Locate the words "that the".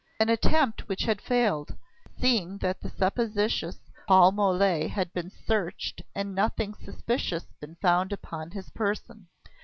2.57-2.89